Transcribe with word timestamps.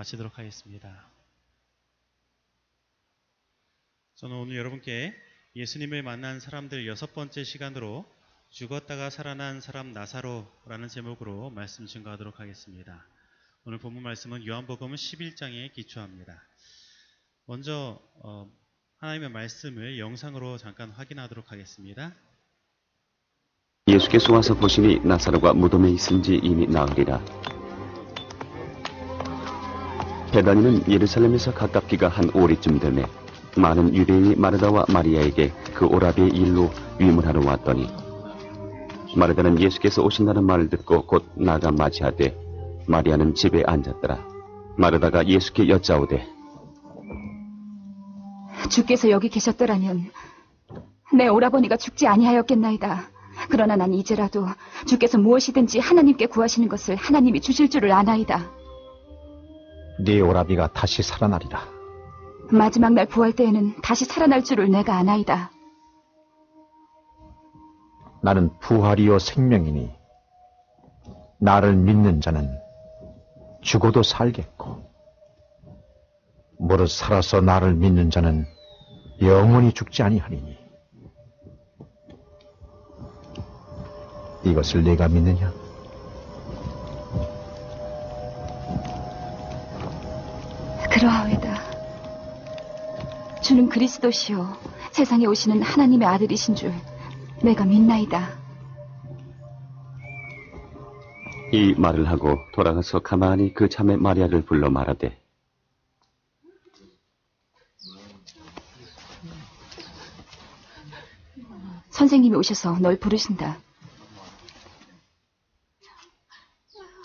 마치도록 0.00 0.38
하겠습니다. 0.38 1.06
저는 4.14 4.36
오늘 4.36 4.56
여러분께 4.56 5.14
예수님을 5.56 6.02
만난 6.02 6.40
사람들 6.40 6.86
여섯 6.86 7.12
번째 7.12 7.44
시간으로 7.44 8.06
죽었다가 8.50 9.10
살아난 9.10 9.60
사람 9.60 9.92
나사로라는 9.92 10.88
제목으로 10.88 11.50
말씀 11.50 11.86
증거하도록 11.86 12.40
하겠습니다. 12.40 13.06
오늘 13.64 13.78
본문 13.78 14.02
말씀은 14.02 14.46
요한복음 14.46 14.94
11장에 14.94 15.72
기초합니다. 15.72 16.42
먼저 17.44 18.00
어, 18.22 18.50
하나님의 18.98 19.30
말씀을 19.30 19.98
영상으로 19.98 20.56
잠깐 20.56 20.90
확인하도록 20.90 21.52
하겠습니다. 21.52 22.14
예수께서 23.88 24.32
와서 24.32 24.54
보시니 24.54 25.00
나사로가 25.00 25.52
무덤에 25.52 25.90
있은지 25.90 26.40
이미 26.42 26.66
나으리라. 26.66 27.59
베다니는 30.32 30.88
예루살렘에서 30.88 31.52
가깝기가 31.52 32.08
한 32.08 32.30
오리쯤 32.34 32.78
되매 32.78 33.04
많은 33.56 33.94
유대인이 33.94 34.36
마르다와 34.36 34.86
마리아에게 34.92 35.52
그 35.74 35.86
오라비의 35.86 36.28
일로 36.30 36.70
위문하러 36.98 37.44
왔더니 37.44 37.88
마르다는 39.16 39.58
예수께서 39.58 40.02
오신다는 40.02 40.44
말을 40.44 40.68
듣고 40.68 41.06
곧 41.06 41.24
나가 41.34 41.72
맞이하되 41.72 42.36
마리아는 42.86 43.34
집에 43.34 43.64
앉았더라. 43.66 44.18
마르다가 44.76 45.26
예수께 45.26 45.68
여짜오되 45.68 46.26
주께서 48.68 49.10
여기 49.10 49.28
계셨더라면 49.28 50.10
내 51.12 51.26
오라버니가 51.26 51.76
죽지 51.76 52.06
아니하였겠나이다. 52.06 53.02
그러나 53.48 53.74
난 53.74 53.92
이제라도 53.92 54.46
주께서 54.86 55.18
무엇이든지 55.18 55.80
하나님께 55.80 56.26
구하시는 56.26 56.68
것을 56.68 56.94
하나님이 56.94 57.40
주실 57.40 57.68
줄을 57.68 57.90
아나이다. 57.90 58.59
네 60.04 60.20
오라비가 60.20 60.68
다시 60.72 61.02
살아나리라. 61.02 61.60
마지막 62.50 62.92
날 62.92 63.06
부활 63.06 63.32
때에는 63.32 63.80
다시 63.82 64.04
살아날 64.04 64.42
줄을 64.42 64.70
내가 64.70 64.96
아나이다. 64.96 65.50
나는 68.22 68.50
부활이요 68.60 69.18
생명이니 69.18 69.90
나를 71.38 71.74
믿는 71.74 72.20
자는 72.20 72.58
죽어도 73.62 74.02
살겠고 74.02 74.90
무릇 76.58 76.90
살아서 76.90 77.40
나를 77.40 77.74
믿는 77.74 78.10
자는 78.10 78.44
영원히 79.22 79.72
죽지 79.72 80.02
아니하리니 80.02 80.58
이것을 84.44 84.84
네가 84.84 85.08
믿느냐? 85.08 85.52
그러하오이다. 91.00 91.56
주는 93.40 93.70
그리스도시요 93.70 94.54
세상에 94.92 95.24
오시는 95.24 95.62
하나님의 95.62 96.06
아들이신 96.06 96.54
줄 96.54 96.74
내가 97.42 97.64
믿나이다. 97.64 98.28
이 101.52 101.74
말을 101.78 102.06
하고 102.06 102.36
돌아가서 102.52 102.98
가만히 102.98 103.54
그 103.54 103.70
자매 103.70 103.96
마리아를 103.96 104.44
불러 104.44 104.68
말하되 104.68 105.18
선생님이 111.88 112.36
오셔서 112.36 112.78
널 112.78 112.98
부르신다. 112.98 113.56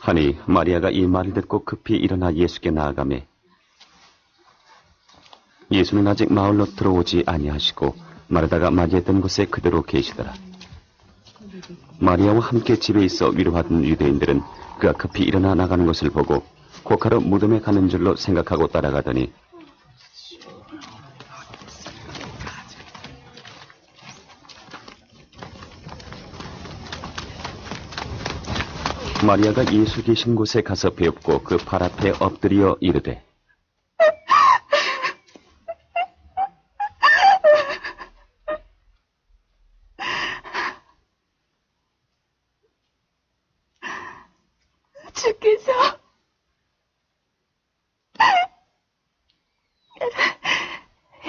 하니 0.02 0.38
마리아가 0.48 0.90
이 0.90 1.08
말을 1.08 1.34
듣고 1.34 1.64
급히 1.64 1.96
일어나 1.96 2.34
예수께 2.34 2.72
나아가매 2.72 3.26
예수는 5.72 6.08
아직 6.08 6.32
마을로 6.32 6.66
들어오지 6.66 7.24
아니하시고 7.26 7.96
마르다가 8.28 8.72
맞이했던 8.72 9.22
곳에 9.22 9.46
그대로 9.46 9.82
계시더라. 9.84 10.34
마리아와 12.00 12.40
함께 12.40 12.78
집에 12.78 13.04
있어 13.04 13.30
위로하던 13.30 13.84
유대인들은 13.86 14.42
그가 14.80 14.94
급히 14.94 15.24
일어나 15.24 15.56
나가는 15.56 15.86
것을 15.86 16.10
보고 16.10 16.44
고카로 16.84 17.22
무덤에 17.22 17.62
가는 17.62 17.88
줄로 17.90 18.16
생각하고 18.16 18.68
따라가더니 18.68 19.32
마리아가 29.26 29.66
예수 29.74 30.04
계신 30.04 30.36
곳에 30.36 30.62
가서 30.62 30.92
배웁고 30.92 31.44
그 31.44 31.58
발 31.58 31.84
앞에 31.84 32.12
엎드려 32.20 32.78
이르되 32.80 33.24
주께서 45.14 45.72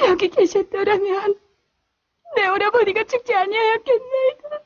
여기 0.06 0.28
계셨더라면 0.28 1.38
내 2.36 2.46
오라버니가 2.48 3.04
죽지 3.04 3.34
아니하였겠나이다. 3.34 4.62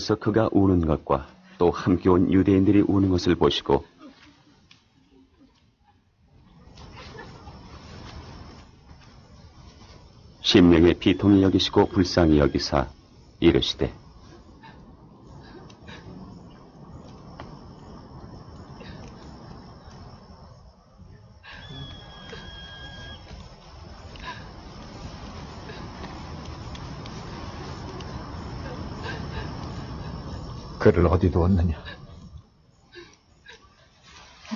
예수께서 0.00 0.14
그가 0.16 0.48
우는 0.52 0.86
것과 0.86 1.28
또 1.58 1.70
함께 1.70 2.08
온 2.08 2.32
유대인들이 2.32 2.84
우는 2.88 3.10
것을 3.10 3.34
보시고 3.34 3.84
심령의 10.40 10.94
비통히 10.94 11.42
여기시고 11.42 11.88
불쌍히 11.90 12.38
여기사 12.38 12.88
이르시되 13.38 13.99
그를 30.80 31.06
어디 31.06 31.30
두었느냐? 31.30 31.76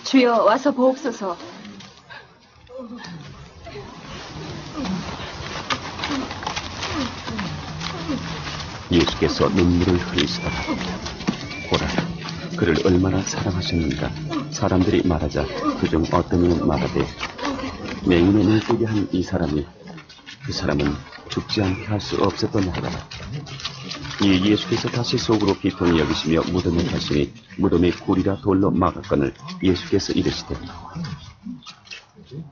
주여 0.05 0.43
와서 0.43 0.73
보옵소서. 0.73 1.37
예수께서 8.91 9.49
눈물을 9.49 9.99
흘리시더라. 9.99 10.55
보라, 11.71 11.87
그를 12.57 12.75
얼마나 12.87 13.21
사랑하셨는가. 13.23 14.11
사람들이 14.51 15.03
말하자 15.07 15.45
그중 15.81 16.05
어떤 16.13 16.45
이는 16.45 16.67
말하되 16.67 17.05
맹인의 18.07 18.45
눈 18.45 18.61
뜨게 18.61 18.85
한 18.85 19.09
이 19.13 19.23
사람이 19.23 19.67
그 20.47 20.53
사람은 20.53 20.95
죽지 21.31 21.63
않게 21.63 21.87
할 21.87 22.01
수 22.01 22.17
없었던 22.23 22.69
하라. 22.69 22.91
이 24.23 24.51
예수께서 24.51 24.89
다시 24.89 25.19
속으로 25.19 25.55
비통히 25.55 25.99
여기시며 25.99 26.43
무덤에 26.53 26.85
가시니 26.85 27.33
무덤에 27.59 27.91
굴이라 27.91 28.41
돌로 28.43 28.71
막았거늘 28.71 29.35
예수께서 29.63 30.13
이르시되 30.13 30.55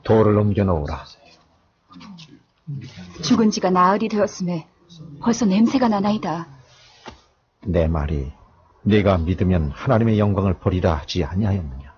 돌을 0.03 0.37
옮겨 0.37 0.63
놓으라. 0.63 1.05
죽은 3.21 3.51
지가 3.51 3.69
나흘이 3.69 4.09
되었음에 4.09 4.67
벌써 5.21 5.45
냄새가 5.45 5.87
나나이다. 5.87 6.47
내 7.65 7.87
말이 7.87 8.31
네가 8.83 9.19
믿으면 9.19 9.71
하나님의 9.71 10.19
영광을 10.19 10.55
보리라 10.55 10.95
하지 10.95 11.23
아니하였느냐? 11.23 11.92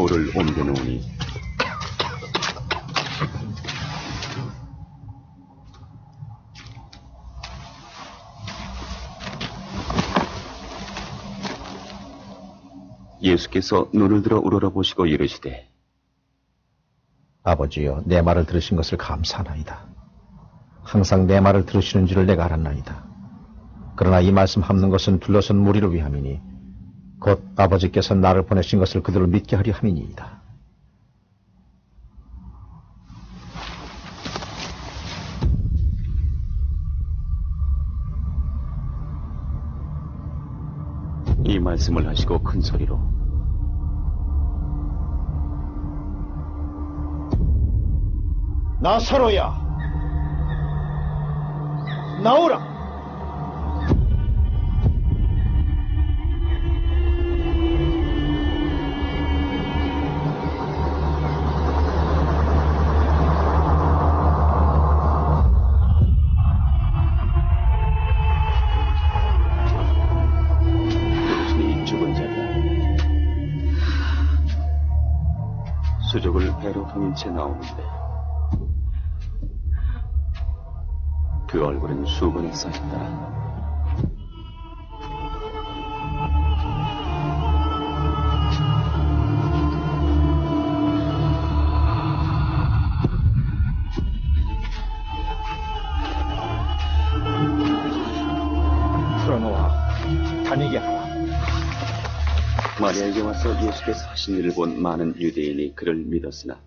돌을 0.00 0.32
옮겨 0.34 0.64
놓으니 0.64 1.02
예수께서 13.22 13.90
눈을 13.92 14.22
들어 14.22 14.38
우러러보시고 14.38 15.04
이르시되 15.04 15.68
아버지여, 17.42 18.04
내 18.06 18.22
말을 18.22 18.46
들으신 18.46 18.78
것을 18.78 18.96
감사하나이다. 18.96 19.86
항상 20.82 21.26
내 21.26 21.40
말을 21.40 21.66
들으시는 21.66 22.06
줄을 22.06 22.24
내가 22.24 22.46
알았나이다. 22.46 23.04
그러나 23.96 24.20
이 24.20 24.32
말씀 24.32 24.62
함는 24.62 24.88
것은 24.88 25.20
둘러선 25.20 25.58
무리를 25.58 25.92
위함이니 25.92 26.49
곧 27.20 27.44
아버지께서 27.54 28.14
나를 28.14 28.46
보내신 28.46 28.78
것을 28.78 29.02
그대로 29.02 29.26
믿게 29.26 29.54
하려 29.54 29.72
함이니이다. 29.74 30.40
이 41.44 41.58
말씀을 41.58 42.06
하시고 42.08 42.42
큰 42.42 42.60
소리로. 42.60 42.98
나사로야! 48.80 49.68
나오라! 52.22 52.79
인채 77.02 77.30
나오는데 77.30 77.84
그 81.48 81.64
얼굴은 81.64 82.04
수건에. 82.06 82.50
다니게 100.50 100.78
하라. 100.78 101.06
마리아에게 102.80 103.20
와서 103.20 103.50
예수께서 103.64 104.08
하신 104.08 104.38
일을 104.38 104.52
본 104.52 104.82
많은 104.82 105.14
유대인이 105.16 105.76
그를 105.76 105.94
믿었으나 105.94 106.60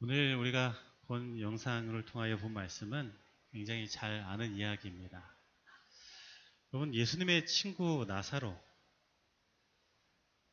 오늘 0.00 0.34
우리가 0.34 0.76
본 1.06 1.40
영상을 1.40 2.04
통하여 2.06 2.36
본 2.36 2.52
말씀은 2.52 3.16
굉장히 3.52 3.88
잘 3.88 4.24
아는 4.24 4.56
이야기입니다. 4.56 5.36
여러분, 6.72 6.92
예수님의 6.92 7.46
친구 7.46 8.04
나사로. 8.08 8.60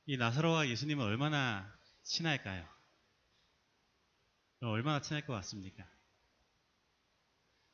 이 0.05 0.15
나사로와 0.15 0.69
예수님은 0.69 1.03
얼마나 1.03 1.75
친할까요? 2.03 2.63
얼마나 4.61 5.01
친할 5.01 5.25
것 5.25 5.33
같습니까? 5.33 5.89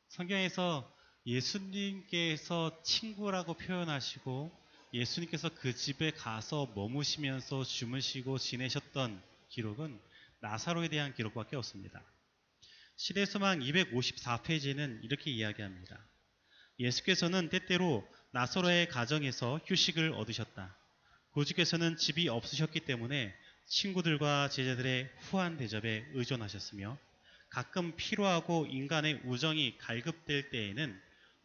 성경에서 0.08 0.90
예수님께서 1.26 2.82
친구라고 2.82 3.52
표현하시고 3.52 4.59
예수님께서 4.92 5.50
그 5.54 5.74
집에 5.74 6.10
가서 6.10 6.72
머무시면서 6.74 7.64
주무시고 7.64 8.38
지내셨던 8.38 9.22
기록은 9.48 10.00
나사로에 10.40 10.88
대한 10.88 11.14
기록밖에 11.14 11.56
없습니다. 11.56 12.02
시대소망 12.96 13.60
254페이지는 13.60 15.02
이렇게 15.04 15.30
이야기합니다. 15.30 15.98
예수께서는 16.78 17.48
때때로 17.50 18.06
나사로의 18.32 18.88
가정에서 18.88 19.60
휴식을 19.64 20.12
얻으셨다. 20.12 20.76
고주께서는 21.32 21.96
집이 21.96 22.28
없으셨기 22.28 22.80
때문에 22.80 23.34
친구들과 23.66 24.48
제자들의 24.48 25.08
후한 25.20 25.56
대접에 25.56 26.04
의존하셨으며 26.14 26.98
가끔 27.48 27.94
필요하고 27.96 28.66
인간의 28.66 29.22
우정이 29.24 29.78
갈급될 29.78 30.50
때에는 30.50 31.00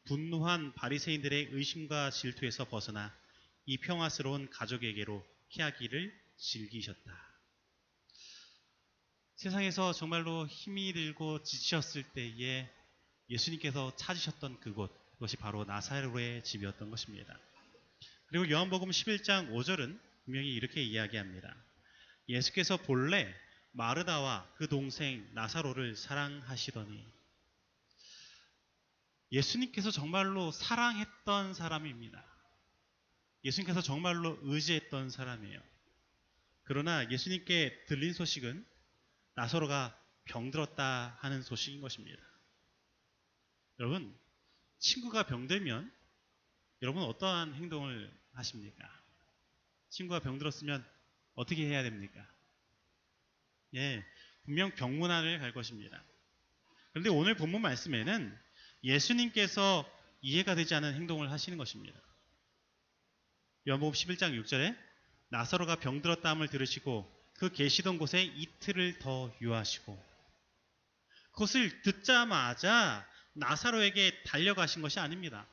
분노한 0.05 0.73
바리새인들의 0.73 1.49
의심과 1.51 2.11
질투에서 2.11 2.65
벗어나 2.65 3.13
이 3.65 3.77
평화스러운 3.77 4.49
가족에게로 4.49 5.25
피하기를 5.49 6.13
즐기셨다. 6.37 7.25
세상에서 9.35 9.91
정말로 9.93 10.47
힘이 10.47 10.93
들고 10.93 11.43
지치셨을 11.43 12.03
때에 12.13 12.69
예수님께서 13.29 13.95
찾으셨던 13.95 14.59
그곳, 14.59 14.91
그것이 15.13 15.37
바로 15.37 15.65
나사로의 15.65 16.43
집이었던 16.43 16.89
것입니다. 16.89 17.37
그리고 18.27 18.49
요한복음 18.49 18.89
11장 18.89 19.51
5절은 19.51 19.99
분명히 20.25 20.53
이렇게 20.53 20.81
이야기합니다. 20.81 21.55
예수께서 22.29 22.77
본래 22.77 23.33
마르다와 23.71 24.51
그 24.55 24.67
동생 24.67 25.27
나사로를 25.33 25.95
사랑하시더니 25.95 27.05
예수님께서 29.31 29.91
정말로 29.91 30.51
사랑했던 30.51 31.53
사람입니다. 31.53 32.34
예수님께서 33.45 33.81
정말로 33.81 34.39
의지했던 34.41 35.11
사람이에요. 35.11 35.61
그러나 36.63 37.09
예수님께 37.11 37.85
들린 37.85 38.11
소식은 38.11 38.65
나사로가 39.35 39.97
병들었다 40.25 41.17
하는 41.19 41.43
소식인 41.43 41.79
것입니다. 41.79 42.21
여러분, 43.79 44.17
친구가 44.79 45.27
병들면 45.27 45.93
여러분 46.81 47.03
어떠한 47.03 47.53
행동을 47.53 48.11
하십니까? 48.33 48.89
친구가 49.89 50.21
병들었으면 50.21 50.83
어떻게 51.35 51.65
해야 51.67 51.83
됩니까? 51.83 52.27
예, 53.75 54.03
분명 54.45 54.73
병문안을 54.73 55.39
갈 55.39 55.53
것입니다. 55.53 56.03
그런데 56.91 57.09
오늘 57.09 57.35
본문 57.35 57.61
말씀에는 57.61 58.35
예수님께서 58.83 59.89
이해가 60.21 60.55
되지 60.55 60.73
않은 60.75 60.95
행동을 60.95 61.31
하시는 61.31 61.57
것입니다. 61.57 61.99
요한복음 63.67 63.93
11장 63.93 64.39
6절에 64.43 64.77
나사로가 65.29 65.77
병들었다함을 65.77 66.49
들으시고 66.49 67.11
그 67.33 67.51
계시던 67.51 67.97
곳에 67.97 68.21
이틀을 68.23 68.99
더 68.99 69.35
유하시고 69.41 70.15
그것을 71.31 71.81
듣자마자 71.81 73.09
나사로에게 73.33 74.21
달려가신 74.23 74.83
것이 74.83 74.99
아닙니다. 74.99 75.47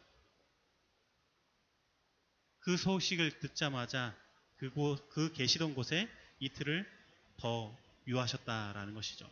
그 2.61 2.77
소식을 2.77 3.41
듣자마자 3.41 4.15
그곳, 4.59 5.09
그 5.09 5.33
계시던 5.33 5.75
곳에 5.75 6.07
이틀을 6.39 6.87
더 7.39 7.75
유하셨다라는 8.07 8.93
것이죠. 8.93 9.29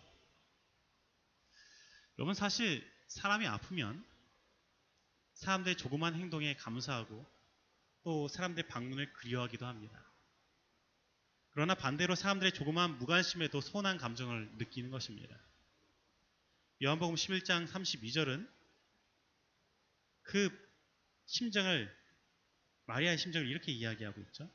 여러분 2.19 2.35
사실 2.35 2.83
사람이 3.09 3.47
아프면 3.47 4.03
사람들의 5.35 5.77
조그만 5.77 6.15
행동에 6.15 6.57
감사하고 6.57 7.40
또 8.03 8.29
사람들의 8.29 8.69
방문을 8.69 9.13
그리워하기도 9.13 9.67
합니다. 9.67 10.05
그러나 11.51 11.75
반대로 11.75 12.15
사람들의 12.15 12.53
조그마한 12.53 12.99
무관심에도 12.99 13.61
서운한 13.61 13.99
감정을 13.99 14.51
느끼는 14.57 14.91
것입니다. 14.91 15.37
요한복음 16.83 17.15
11장 17.15 17.67
32절은 17.69 18.49
그 20.23 20.51
심정을 21.27 21.95
마리아의 22.87 23.19
심정을 23.19 23.49
이렇게 23.49 23.73
이야기하고 23.73 24.21
있죠. 24.23 24.51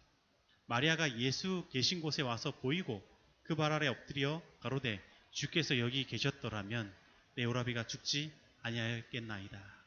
마리아가 0.65 1.19
예수 1.19 1.67
계신 1.71 2.01
곳에 2.01 2.21
와서 2.21 2.51
보이고 2.51 3.03
그 3.43 3.55
발 3.55 3.71
아래 3.71 3.87
엎드려 3.87 4.41
가로되 4.59 5.03
주께서 5.31 5.77
여기 5.77 6.05
계셨더라면 6.05 6.93
내 7.35 7.45
오라비가 7.45 7.85
죽지 7.85 8.33
아니하였겠나이다. 8.63 9.85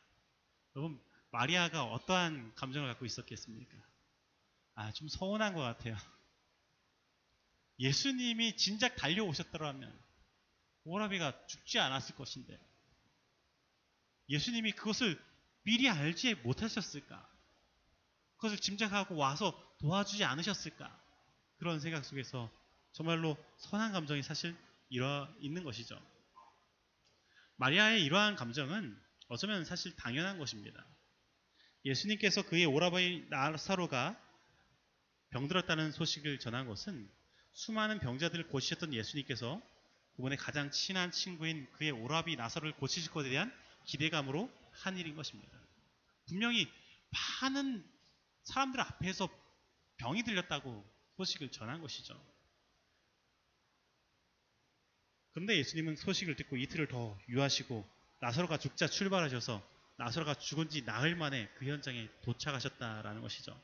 여러분 0.76 1.00
마리아가 1.30 1.84
어떠한 1.84 2.54
감정을 2.54 2.88
갖고 2.88 3.04
있었겠습니까? 3.04 3.76
아, 4.74 4.92
좀 4.92 5.08
서운한 5.08 5.54
것 5.54 5.60
같아요. 5.60 5.96
예수님이 7.78 8.56
진작 8.56 8.96
달려오셨더라면 8.96 9.98
오라비가 10.84 11.46
죽지 11.46 11.78
않았을 11.78 12.16
것인데 12.16 12.58
예수님이 14.28 14.72
그것을 14.72 15.22
미리 15.62 15.88
알지 15.88 16.34
못하셨을까? 16.36 17.28
그것을 18.36 18.58
짐작하고 18.58 19.16
와서 19.16 19.52
도와주지 19.80 20.24
않으셨을까? 20.24 20.98
그런 21.58 21.80
생각 21.80 22.04
속에서 22.04 22.50
정말로 22.92 23.36
선한 23.58 23.92
감정이 23.92 24.22
사실 24.22 24.56
일어 24.88 25.28
있는 25.40 25.64
것이죠. 25.64 26.00
마리아의 27.56 28.04
이러한 28.04 28.36
감정은 28.36 28.98
어쩌면 29.28 29.64
사실 29.64 29.94
당연한 29.96 30.38
것입니다. 30.38 30.84
예수님께서 31.84 32.42
그의 32.42 32.66
오라버니 32.66 33.26
나사로가 33.30 34.20
병들었다는 35.30 35.92
소식을 35.92 36.38
전한 36.38 36.66
것은 36.66 37.08
수많은 37.52 37.98
병자들을 38.00 38.48
고치셨던 38.48 38.94
예수님께서 38.94 39.60
그분의 40.16 40.38
가장 40.38 40.70
친한 40.70 41.10
친구인 41.10 41.70
그의 41.72 41.90
오라비 41.90 42.36
나사로를 42.36 42.74
고치실 42.76 43.12
것에 43.12 43.30
대한 43.30 43.52
기대감으로 43.84 44.50
한 44.72 44.96
일인 44.96 45.14
것입니다. 45.14 45.58
분명히 46.26 46.68
많은 47.40 47.84
사람들 48.44 48.80
앞에서 48.80 49.28
병이 49.98 50.22
들렸다고 50.24 50.84
소식을 51.16 51.50
전한 51.50 51.80
것이죠. 51.80 52.20
그런데 55.32 55.56
예수님은 55.58 55.96
소식을 55.96 56.36
듣고 56.36 56.56
이틀을 56.56 56.88
더 56.88 57.18
유하시고 57.28 57.88
나사로가 58.20 58.58
죽자 58.58 58.88
출발하셔서 58.88 59.77
나사로가 59.98 60.34
죽은 60.34 60.68
지 60.70 60.84
나흘 60.84 61.16
만에 61.16 61.48
그 61.58 61.66
현장에 61.66 62.08
도착하셨다라는 62.22 63.20
것이죠. 63.20 63.60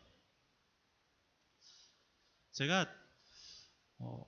제가 2.52 2.92
어, 3.98 4.26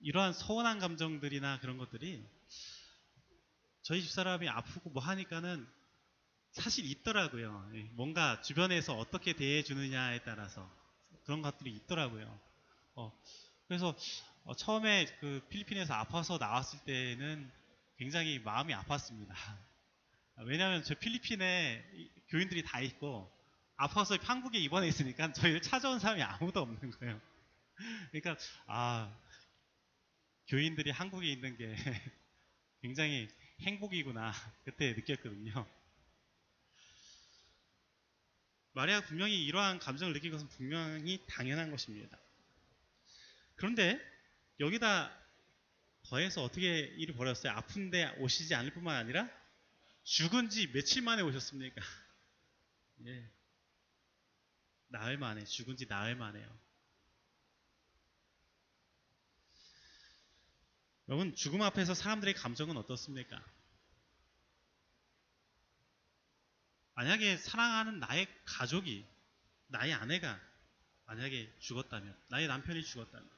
이러한 0.00 0.32
서운한 0.32 0.78
감정들이나 0.78 1.58
그런 1.60 1.76
것들이 1.76 2.24
저희 3.82 4.00
집사람이 4.02 4.48
아프고 4.48 4.90
뭐 4.90 5.02
하니까는 5.02 5.66
사실 6.52 6.88
있더라고요. 6.88 7.70
예, 7.74 7.82
뭔가 7.94 8.40
주변에서 8.42 8.96
어떻게 8.96 9.34
대해 9.34 9.64
주느냐에 9.64 10.22
따라서 10.22 10.70
그런 11.24 11.42
것들이 11.42 11.74
있더라고요. 11.74 12.40
어, 12.94 13.12
그래서 13.66 13.96
어, 14.44 14.54
처음에 14.54 15.06
그 15.20 15.44
필리핀에서 15.48 15.94
아파서 15.94 16.38
나왔을 16.38 16.78
때는 16.84 17.50
굉장히 17.96 18.38
마음이 18.38 18.72
아팠습니다. 18.72 19.34
왜냐하면 20.46 20.82
저 20.84 20.94
필리핀에 20.94 21.84
이- 21.94 22.10
교인들이 22.28 22.62
다 22.62 22.80
있고 22.80 23.30
아파서 23.76 24.16
한국에 24.20 24.58
입원해 24.58 24.88
있으니까 24.88 25.32
저희를 25.32 25.62
찾아온 25.62 25.98
사람이 25.98 26.22
아무도 26.22 26.60
없는 26.60 26.90
거예요. 26.92 27.20
그러니까 28.10 28.36
아 28.66 29.16
교인들이 30.48 30.90
한국에 30.90 31.26
있는 31.30 31.56
게 31.56 31.74
굉장히 32.82 33.28
행복이구나 33.60 34.32
그때 34.64 34.92
느꼈거든요. 34.94 35.66
마리아가 38.72 39.04
분명히 39.06 39.44
이러한 39.44 39.78
감정을 39.80 40.14
느낀 40.14 40.30
것은 40.30 40.48
분명히 40.48 41.22
당연한 41.26 41.70
것입니다. 41.70 42.16
그런데 43.56 44.00
여기다 44.60 45.12
더해서 46.04 46.42
어떻게 46.44 46.78
일이 46.78 47.12
벌었어요? 47.12 47.52
아픈데 47.52 48.16
오시지 48.18 48.54
않을 48.54 48.72
뿐만 48.72 48.96
아니라 48.96 49.28
죽은 50.02 50.48
지 50.50 50.70
며칠 50.72 51.02
만에 51.02 51.22
오셨습니까? 51.22 51.80
예. 53.06 53.30
나흘 54.88 55.16
만에, 55.18 55.44
죽은 55.44 55.76
지 55.76 55.86
나흘 55.86 56.16
만에요. 56.16 56.58
여러분, 61.08 61.34
죽음 61.34 61.62
앞에서 61.62 61.94
사람들의 61.94 62.34
감정은 62.34 62.76
어떻습니까? 62.76 63.44
만약에 66.94 67.36
사랑하는 67.36 67.98
나의 67.98 68.26
가족이, 68.44 69.06
나의 69.68 69.92
아내가 69.92 70.40
만약에 71.06 71.52
죽었다면, 71.58 72.16
나의 72.28 72.46
남편이 72.46 72.84
죽었다면, 72.84 73.28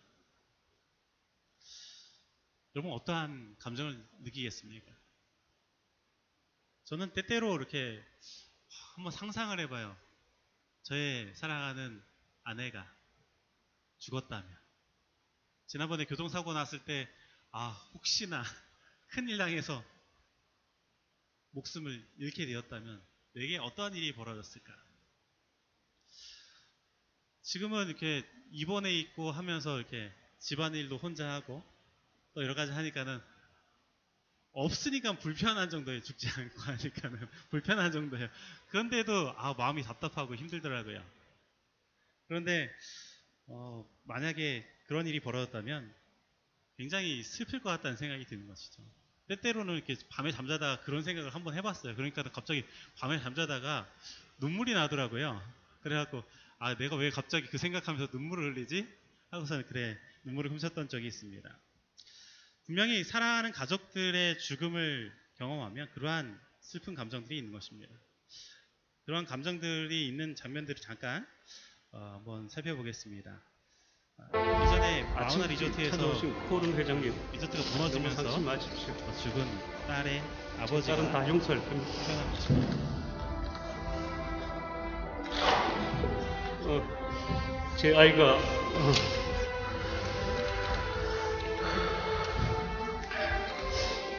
여러분 2.75 2.93
어떠한 2.93 3.57
감정을 3.59 4.03
느끼겠습니까? 4.21 5.02
저는 6.85 7.13
때때로 7.13 7.55
이렇게 7.55 8.03
한번 8.97 9.13
상상을 9.13 9.59
해봐요. 9.61 9.97
저의 10.83 11.35
사랑하는 11.37 12.03
아내가 12.43 12.93
죽었다면. 13.99 14.63
지난번에 15.67 16.05
교통사고 16.05 16.53
났을 16.53 16.85
때, 16.85 17.09
아, 17.53 17.71
혹시나 17.95 18.43
큰일 19.09 19.39
당해서 19.39 19.83
목숨을 21.53 22.07
잃게 22.19 22.47
되었다면, 22.47 23.03
내게 23.35 23.59
어떠한 23.59 23.95
일이 23.95 24.13
벌어졌을까? 24.15 24.73
지금은 27.43 27.89
이렇게 27.89 28.29
입원해 28.51 28.93
있고 28.99 29.31
하면서 29.31 29.79
이렇게 29.79 30.13
집안일도 30.41 30.99
혼자 30.99 31.31
하고, 31.33 31.65
또 32.35 32.43
여러 32.43 32.55
가지 32.55 32.73
하니까는 32.73 33.32
없으니까 34.53 35.19
불편한 35.19 35.71
정도에 35.71 36.03
죽지 36.03 36.29
않고 36.29 36.61
하니까는 36.61 37.29
불편한 37.51 37.93
정도예요. 37.93 38.29
그런데도 38.69 39.35
아 39.37 39.55
마음이 39.55 39.83
답답하고 39.83 40.35
힘들더라고요. 40.35 41.03
그런데 42.29 42.71
어, 43.47 43.89
만약에 44.05 44.67
그런 44.87 45.07
일이 45.07 45.21
벌어졌다면 45.21 45.93
굉장히 46.77 47.23
슬플 47.23 47.61
것 47.61 47.71
같다는 47.71 47.97
생각이 47.97 48.25
드는 48.27 48.47
것이죠. 48.47 48.83
때때로는 49.29 49.75
이렇게 49.75 49.97
밤에 50.11 50.31
잠자다가 50.31 50.81
그런 50.81 51.03
생각을 51.03 51.35
한번 51.35 51.55
해봤어요. 51.55 51.95
그러니까 51.95 52.23
갑자기 52.25 52.65
밤에 52.99 53.21
잠자다가 53.21 53.89
눈물이 54.39 54.75
나더라고요. 54.75 55.41
그래갖고 55.83 56.25
아 56.59 56.77
내가 56.77 56.97
왜 56.97 57.11
갑자기 57.11 57.47
그 57.49 57.59
생각하면서 57.59 58.11
눈물을 58.13 58.55
흘리지? 58.55 58.87
하고서는 59.31 59.67
그래 59.67 59.99
눈물을 60.25 60.51
훔쳤던 60.51 60.89
적이 60.89 61.07
있습니다. 61.07 61.59
분명히 62.73 63.05
사랑하는 63.05 63.53
가족들의 63.53 64.39
죽음을 64.39 65.13
경험하면 65.37 65.91
그러한 65.93 66.41
슬픈 66.63 66.95
감정들이 66.95 67.37
있는 67.37 67.53
것입니다. 67.53 67.93
그러한 69.05 69.27
감정들이 69.27 70.09
있는 70.09 70.35
장면들을 70.35 70.81
잠깐 70.81 71.27
어, 71.91 72.13
한번 72.15 72.49
살펴보겠습니다. 72.49 73.43
아, 74.17 74.63
예전에 74.63 75.03
마우나 75.03 75.47
리조트에서 75.49 76.19
코른 76.49 76.73
회장님 76.73 77.13
리조트가 77.33 77.63
무너지면서. 77.77 78.37
어, 78.37 79.17
죽은 79.23 79.47
딸의 79.87 80.23
아버지가 80.61 80.97
다른 80.97 81.13
다 81.13 81.29
용서할 81.29 81.63
겁니다. 81.63 81.93
어, 86.65 87.77
제 87.77 87.95
아이가 87.95 88.37
어, 88.37 89.22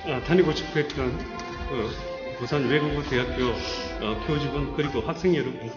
아, 0.06 0.22
다니고 0.22 0.52
싶어 0.52 0.82
했던 0.82 1.08
어, 1.08 2.38
부산 2.38 2.68
외국어 2.68 3.02
대학교 3.04 3.52
어, 4.02 4.22
교직원 4.28 4.76
그리고 4.76 5.00
학생 5.00 5.34
여러분 5.34 5.72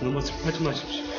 너무 0.00 0.20
슬퍼하지 0.20 0.62
마십시오. 0.62 1.10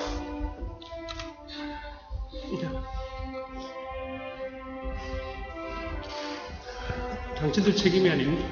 당신들 7.35 7.75
책임이 7.75 8.09
아닙니다. 8.09 8.47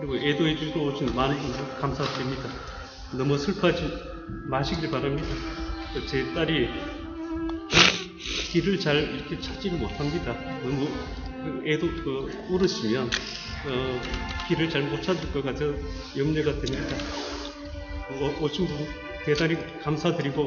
그리고 0.00 0.16
애도해 0.16 0.56
주고 0.56 0.86
오신 0.86 1.14
많은 1.14 1.36
분들 1.36 1.78
감사드립니다. 1.78 2.48
너무 3.12 3.36
슬퍼하지 3.36 3.82
마시길 4.48 4.90
바랍니다. 4.90 5.28
제 6.08 6.32
딸이 6.32 6.95
길을 8.56 8.80
잘 8.80 8.96
이렇게 8.96 9.38
찾지를 9.38 9.76
못합니다. 9.78 10.32
너무 10.62 10.88
그 11.44 11.62
애도 11.66 11.86
그 12.02 12.46
울으시면 12.48 13.04
어, 13.66 14.00
길을 14.48 14.70
잘 14.70 14.80
못 14.84 15.02
찾을 15.02 15.30
것 15.30 15.44
같아 15.44 15.60
염려가 16.16 16.52
됩니다. 16.58 16.96
오, 18.18 18.44
오신 18.44 18.66
분 18.66 18.78
대단히 19.26 19.58
감사드리고 19.82 20.42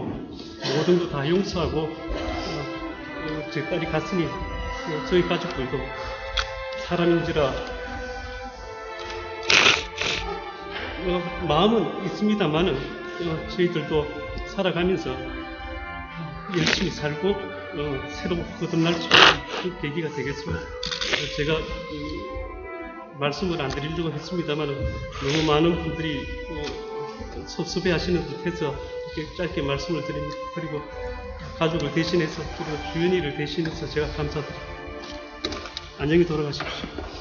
모든 0.76 0.98
거 1.00 1.10
다 1.12 1.30
용서하고 1.30 1.82
어, 1.82 1.86
어, 1.86 3.52
제 3.52 3.64
딸이 3.70 3.86
갔으니 3.86 4.26
어, 4.26 5.06
저희 5.08 5.22
가족들도 5.22 5.78
사람인지라 6.88 7.44
어, 11.06 11.46
마음은 11.48 12.06
있습니다만은 12.08 12.74
어, 12.76 13.48
저희들도 13.50 14.08
살아가면서 14.48 15.16
열심히 16.58 16.90
살고 16.90 17.59
어, 17.72 18.10
새로 18.10 18.38
거듭날 18.60 18.94
그 19.62 19.82
계기가 19.82 20.10
되겠습니다. 20.10 20.60
어, 20.60 21.36
제가 21.38 21.58
음, 21.58 23.20
말씀을 23.20 23.62
안 23.62 23.70
드리려고 23.70 24.12
했습니다만 24.12 24.68
너무 24.68 25.44
많은 25.46 25.84
분들이 25.84 26.20
어, 26.50 27.48
섭섭해 27.48 27.92
하시는 27.92 28.26
듯해서 28.26 28.76
이렇게 29.16 29.36
짧게 29.36 29.62
말씀을 29.62 30.04
드립니다. 30.06 30.36
그리고 30.56 30.82
가족을 31.58 31.92
대신해서 31.94 32.42
그리고 32.58 32.78
주연이를 32.94 33.36
대신해서 33.38 33.88
제가 33.88 34.08
감사드립니다. 34.14 34.70
안녕히 36.00 36.26
돌아가십시오. 36.26 37.19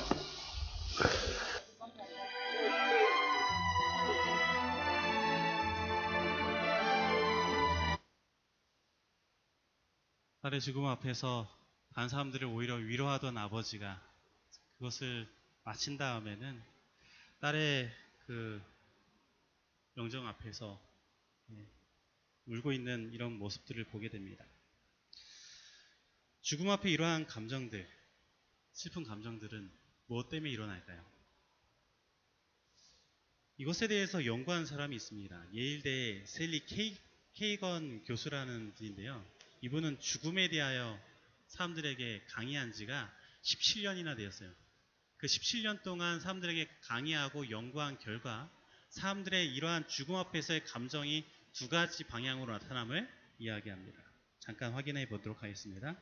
딸의 10.48 10.62
죽음 10.62 10.86
앞에서 10.86 11.46
다른 11.92 12.08
사람들을 12.08 12.46
오히려 12.46 12.76
위로하던 12.76 13.36
아버지가 13.36 14.02
그것을 14.78 15.28
마친 15.62 15.98
다음에는 15.98 16.62
딸의 17.40 17.94
그 18.20 18.62
영정 19.98 20.26
앞에서 20.26 20.80
예, 21.50 21.66
울고 22.46 22.72
있는 22.72 23.12
이런 23.12 23.34
모습들을 23.34 23.84
보게 23.88 24.08
됩니다. 24.08 24.42
죽음 26.40 26.70
앞에 26.70 26.88
이러한 26.88 27.26
감정들, 27.26 27.86
슬픈 28.72 29.04
감정들은 29.04 29.70
무엇 30.06 30.30
때문에 30.30 30.50
일어날까요? 30.50 31.04
이것에 33.58 33.86
대해서 33.86 34.24
연구한 34.24 34.64
사람이 34.64 34.96
있습니다. 34.96 35.52
예일대 35.52 36.24
셀리 36.24 36.64
케이, 36.64 36.96
케이건 37.34 38.04
교수라는 38.04 38.72
분인데요. 38.76 39.37
이분은 39.60 40.00
죽음에 40.00 40.48
대하여 40.48 40.98
사람들에게 41.48 42.24
강의한 42.28 42.72
지가 42.72 43.12
17년이나 43.42 44.16
되었어요. 44.16 44.52
그 45.16 45.26
17년 45.26 45.82
동안 45.82 46.20
사람들에게 46.20 46.68
강의하고 46.82 47.50
연구한 47.50 47.98
결과 47.98 48.50
사람들의 48.90 49.54
이러한 49.54 49.88
죽음 49.88 50.16
앞에서의 50.16 50.64
감정이 50.64 51.26
두 51.52 51.68
가지 51.68 52.04
방향으로 52.04 52.52
나타남을 52.52 53.08
이야기합니다. 53.38 53.98
잠깐 54.40 54.72
확인해 54.72 55.08
보도록 55.08 55.42
하겠습니다. 55.42 55.96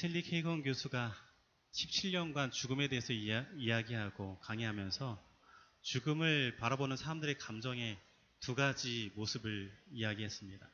셀리 0.00 0.22
케이건 0.22 0.62
교수가 0.62 1.14
17년간 1.72 2.52
죽음에 2.52 2.88
대해서 2.88 3.12
이야, 3.12 3.46
이야기하고 3.58 4.38
강의하면서 4.38 5.22
죽음을 5.82 6.56
바라보는 6.56 6.96
사람들의 6.96 7.36
감정의 7.36 7.98
두 8.40 8.54
가지 8.54 9.12
모습을 9.14 9.70
이야기했습니다. 9.92 10.70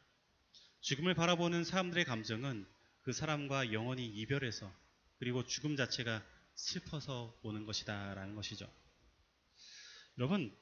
죽음을 0.79 1.15
바라보는 1.15 1.65
사람들의 1.65 2.05
감정은 2.05 2.69
그 3.03 3.12
사람과 3.12 3.73
영원히 3.73 4.07
이별해서 4.07 4.73
그리고 5.19 5.45
죽음 5.45 5.75
자체가 5.75 6.25
슬퍼서 6.55 7.37
오는 7.43 7.67
것이다 7.67 8.15
라는 8.15 8.37
것이죠. 8.37 8.73
여러분, 10.19 10.57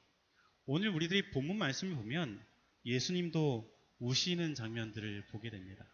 오늘 0.65 0.89
우리들이 0.89 1.29
본문 1.29 1.59
말씀을 1.59 1.95
보면 1.97 2.43
예수님도 2.83 3.71
우시는 3.99 4.55
장면들을 4.55 5.27
보게 5.27 5.51
됩니다. 5.51 5.85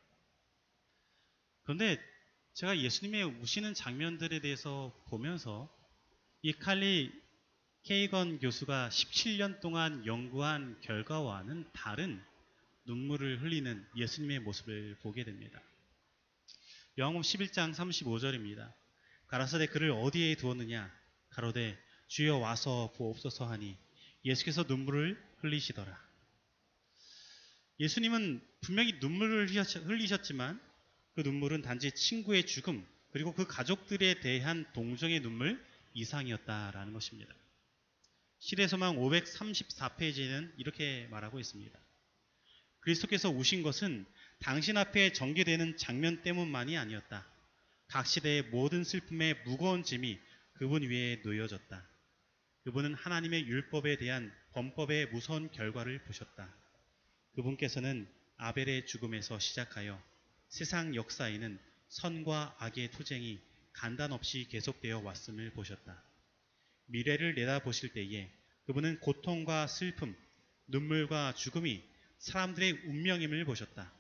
그런데 1.64 2.00
제가 2.54 2.78
예수님의 2.80 3.24
우시는 3.24 3.74
장면들에 3.74 4.40
대해서 4.40 4.94
보면서 5.08 5.74
이 6.42 6.52
칼리 6.52 7.12
케이건 7.84 8.40
교수가 8.40 8.90
17년 8.90 9.62
동안 9.62 10.06
연구한 10.06 10.80
결과와는 10.82 11.70
다른 11.72 12.22
눈물을 12.86 13.42
흘리는 13.42 13.88
예수님의 13.96 14.42
모습을 14.42 14.98
보게 15.02 15.24
됩니다. 15.24 15.62
요한복음 17.00 17.22
11장 17.22 17.74
35절입니다. 17.74 18.72
가라사대 19.28 19.68
그를 19.68 19.92
어디에 19.92 20.36
두었느냐? 20.36 20.92
가로되 21.30 21.82
주여 22.08 22.38
와서 22.38 22.92
보옵소서 22.98 23.50
하니 23.50 23.78
예수께서 24.26 24.64
눈물을 24.64 25.18
흘리시더라. 25.38 25.98
예수님은 27.80 28.46
분명히 28.60 28.98
눈물을 29.00 29.48
흘리셨지만 29.48 30.71
그 31.16 31.22
눈물은 31.22 31.62
단지 31.62 31.92
친구의 31.92 32.46
죽음 32.46 32.86
그리고 33.12 33.34
그 33.34 33.46
가족들에 33.46 34.22
대한 34.22 34.66
동정의 34.74 35.20
눈물 35.22 35.64
이상이었다라는 35.94 36.94
것입니다. 36.94 37.34
시대소망 38.40 38.98
534페이지는 38.98 40.52
이렇게 40.58 41.08
말하고 41.12 41.40
있습니다. 41.40 41.78
그리스도께서 42.80 43.30
우신 43.30 43.62
것은 43.62 44.06
당신 44.40 44.78
앞에 44.78 45.14
전개되는 45.14 45.78
장면 45.78 46.24
때문만이 46.24 46.78
아니었다. 46.78 47.28
각 47.88 48.08
시대의 48.08 48.44
모든 48.44 48.84
슬픔의 48.84 49.44
무거운 49.46 49.84
짐이 49.84 50.20
그분 50.54 50.82
위에 50.82 51.22
놓여졌다. 51.24 51.88
그분은 52.64 52.94
하나님의 52.94 53.46
율법에 53.46 53.98
대한 53.98 54.34
범법의 54.54 55.08
무서운 55.08 55.52
결과를 55.52 56.04
보셨다. 56.04 56.56
그분께서는 57.36 58.08
아벨의 58.38 58.88
죽음에서 58.88 59.40
시작하여 59.40 60.02
세상 60.52 60.96
역사에는 60.96 61.58
선과 61.88 62.58
악의 62.60 62.92
투쟁이 62.92 63.40
간단 63.72 64.12
없이 64.12 64.50
계속되어 64.50 65.00
왔음을 65.00 65.52
보셨다. 65.54 66.04
미래를 66.88 67.36
내다보실 67.36 67.94
때에 67.94 68.30
그분은 68.66 69.00
고통과 69.00 69.66
슬픔, 69.66 70.14
눈물과 70.68 71.36
죽음이 71.36 71.82
사람들의 72.18 72.82
운명임을 72.86 73.46
보셨다. 73.46 73.94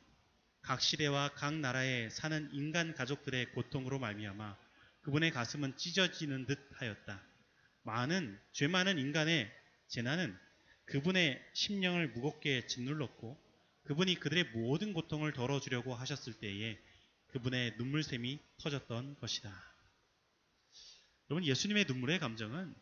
각 0.61 0.81
시대와 0.81 1.35
각 1.35 1.55
나라에 1.55 2.09
사는 2.09 2.49
인간 2.51 2.95
가족들의 2.95 3.53
고통으로 3.53 3.99
말미암아 3.99 4.57
그분의 5.03 5.31
가슴은 5.31 5.77
찢어지는 5.77 6.47
듯 6.47 6.59
하였다. 6.73 7.23
많은 7.83 8.37
죄 8.51 8.67
많은 8.67 8.99
인간의 8.99 9.49
재난은 9.87 10.37
그분의 10.83 11.41
심령을 11.53 12.09
무겁게 12.09 12.67
짓눌렀고 12.67 13.50
그분이 13.83 14.15
그들의 14.19 14.51
모든 14.53 14.93
고통을 14.93 15.33
덜어주려고 15.33 15.95
하셨을 15.95 16.33
때에 16.33 16.79
그분의 17.27 17.75
눈물샘이 17.77 18.39
터졌던 18.57 19.19
것이다. 19.19 19.51
여러분 21.29 21.45
예수님의 21.45 21.85
눈물의 21.85 22.19
감정은 22.19 22.75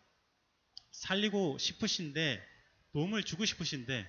살리고 0.91 1.57
싶으신데 1.59 2.43
도움을 2.93 3.23
주고 3.23 3.45
싶으신데 3.45 4.07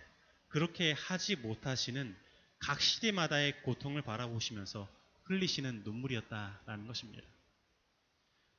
그렇게 0.48 0.92
하지 0.92 1.37
못하시는 1.37 2.16
각 2.59 2.81
시대마다의 2.81 3.62
고통을 3.62 4.03
바라보시면서 4.03 4.88
흘리시는 5.24 5.83
눈물이었다라는 5.85 6.87
것입니다. 6.87 7.26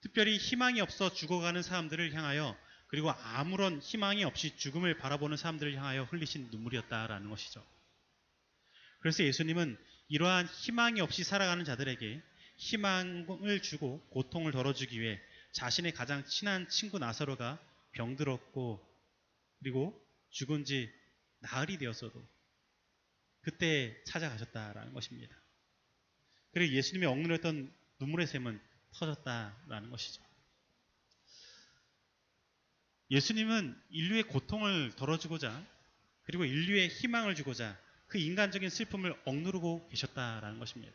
특별히 0.01 0.37
희망이 0.37 0.81
없어 0.81 1.13
죽어가는 1.13 1.61
사람들을 1.61 2.13
향하여 2.13 2.57
그리고 2.87 3.11
아무런 3.11 3.79
희망이 3.79 4.23
없이 4.23 4.57
죽음을 4.57 4.97
바라보는 4.97 5.37
사람들을 5.37 5.75
향하여 5.75 6.03
흘리신 6.03 6.49
눈물이었다라는 6.51 7.29
것이죠. 7.29 7.63
그래서 9.01 9.23
예수님은 9.23 9.77
이러한 10.07 10.45
희망이 10.45 11.01
없이 11.01 11.23
살아가는 11.23 11.65
자들에게 11.65 12.21
희망을 12.57 13.61
주고 13.61 13.99
고통을 14.09 14.51
덜어주기 14.51 14.99
위해 15.01 15.19
자신의 15.53 15.93
가장 15.93 16.23
친한 16.25 16.69
친구 16.69 16.99
나사로가 16.99 17.59
병들었고 17.93 18.87
그리고 19.59 19.99
죽은 20.29 20.65
지 20.65 20.91
나흘이 21.39 21.77
되었어도 21.77 22.23
그때 23.41 24.01
찾아가셨다라는 24.05 24.93
것입니다. 24.93 25.35
그리고 26.53 26.73
예수님이 26.73 27.05
억누렸던 27.07 27.73
눈물의 27.99 28.27
샘은 28.27 28.61
터졌다라는 28.93 29.89
것이죠. 29.89 30.23
예수님은 33.09 33.81
인류의 33.89 34.23
고통을 34.23 34.91
덜어주고자 34.95 35.65
그리고 36.23 36.45
인류의 36.45 36.89
희망을 36.89 37.35
주고자 37.35 37.77
그 38.11 38.17
인간적인 38.17 38.69
슬픔을 38.69 39.17
억누르고 39.23 39.87
계셨다라는 39.87 40.59
것입니다. 40.59 40.93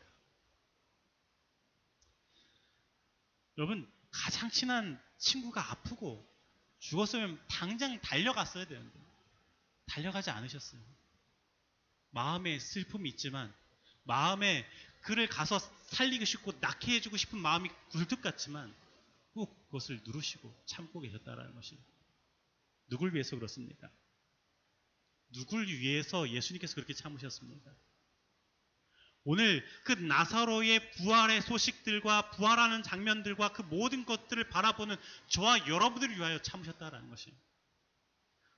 여러분 3.57 3.91
가장 4.11 4.51
친한 4.51 5.01
친구가 5.17 5.71
아프고 5.71 6.23
죽었으면 6.77 7.43
당장 7.49 7.99
달려갔어야 8.01 8.67
되는데 8.67 8.99
달려가지 9.87 10.29
않으셨어요. 10.29 10.79
마음에 12.11 12.59
슬픔이 12.59 13.09
있지만 13.09 13.51
마음에 14.03 14.63
그를 15.01 15.27
가서 15.27 15.57
살리고 15.87 16.23
싶고 16.23 16.51
낳게 16.59 16.93
해주고 16.93 17.17
싶은 17.17 17.39
마음이 17.39 17.67
굴뚝 17.89 18.21
같지만 18.21 18.71
꼭 19.33 19.65
그것을 19.65 20.01
누르시고 20.05 20.55
참고 20.67 20.99
계셨다라는 20.99 21.55
것이 21.55 21.79
누굴 22.89 23.15
위해서 23.15 23.35
그렇습니까? 23.35 23.89
누굴 25.33 25.67
위해서 25.67 26.29
예수님께서 26.29 26.75
그렇게 26.75 26.93
참으셨습니까? 26.93 27.71
오늘 29.23 29.65
그 29.83 29.91
나사로의 29.91 30.91
부활의 30.93 31.41
소식들과 31.41 32.31
부활하는 32.31 32.81
장면들과 32.81 33.51
그 33.51 33.61
모든 33.63 34.05
것들을 34.05 34.47
바라보는 34.49 34.95
저와 35.27 35.67
여러분들을 35.67 36.15
위하여 36.15 36.41
참으셨다라는 36.41 37.09
것이. 37.09 37.33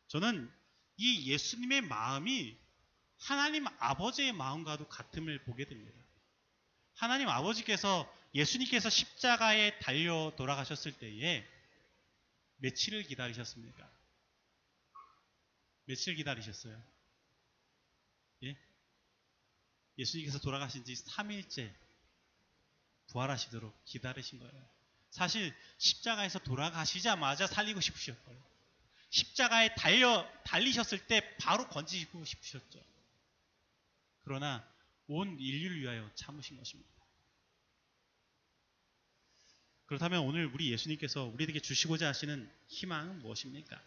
저는 0.08 0.52
이 0.98 1.32
예수님의 1.32 1.82
마음이 1.82 2.56
하나님 3.18 3.66
아버지의 3.80 4.32
마음과도 4.34 4.88
같음을 4.88 5.44
보게 5.44 5.66
됩니다. 5.66 6.00
하나님 6.94 7.30
아버지께서 7.30 8.08
예수님께서 8.36 8.90
십자가에 8.90 9.80
달려 9.80 10.34
돌아가셨을 10.38 10.92
때에 11.00 11.48
며칠을 12.58 13.04
기다리셨습니까? 13.04 13.90
며칠 15.90 16.14
기다리셨어요? 16.14 16.80
예? 18.44 18.56
예수님께서 19.98 20.38
돌아가신 20.38 20.86
지 20.86 20.94
3일째 20.94 21.74
부활하시도록 23.08 23.86
기다리신 23.86 24.38
거예요. 24.38 24.70
사실 25.10 25.52
십자가에서 25.80 26.38
돌아가시자마자 26.40 27.48
살리고 27.48 27.82
싶으셨고요. 27.82 28.40
십자가에 29.10 29.74
달려 29.74 30.32
달리셨을 30.44 31.08
때 31.08 31.36
바로 31.38 31.68
건지고 31.68 32.24
싶으셨죠. 32.24 32.86
그러나 34.26 34.72
온 35.08 35.40
인류를 35.40 35.82
위하여 35.82 36.08
참으신 36.14 36.56
것입니다. 36.58 36.92
그렇다면 39.88 40.20
오늘 40.22 40.46
우리 40.46 40.72
예수님께서 40.72 41.24
우리에게 41.24 41.60
주시고자 41.60 42.10
하시는 42.10 42.48
희망은 42.68 43.24
무엇입니까? 43.24 43.82